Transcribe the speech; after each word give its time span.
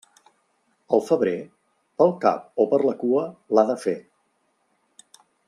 El 0.95 1.03
febrer 1.09 1.33
pel 2.01 2.15
cap 2.23 2.65
o 2.65 2.67
per 2.73 2.81
la 2.87 2.95
cua 3.05 3.27
l'ha 3.59 3.67
de 3.71 3.77
fer. 3.85 3.95